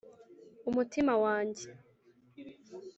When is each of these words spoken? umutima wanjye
umutima 0.69 1.13
wanjye 1.23 1.65